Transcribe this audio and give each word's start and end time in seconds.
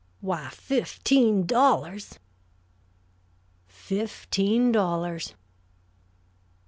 Why, 0.19 0.49
fifteen 0.49 1.45
dollars!" 1.45 2.17
"Fifteen 3.67 4.71
dollars!" 4.71 5.35